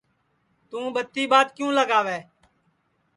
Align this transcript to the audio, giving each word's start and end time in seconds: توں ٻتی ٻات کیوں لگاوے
توں 0.69 0.87
ٻتی 0.95 1.23
ٻات 1.31 1.47
کیوں 1.57 1.71
لگاوے 1.77 2.19